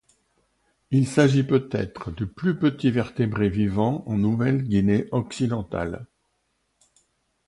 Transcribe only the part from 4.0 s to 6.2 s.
en Nouvelle-Guinée occidentale.